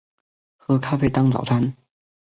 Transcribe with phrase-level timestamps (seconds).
[0.57, 1.75] 喝咖啡当早餐